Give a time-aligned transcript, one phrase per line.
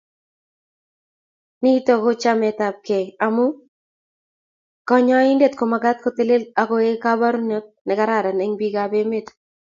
[1.63, 3.45] Nito ko chametabkei amu
[4.87, 9.27] konyoindet komagat kotelel akoek koborunet nekararan eng bikap emet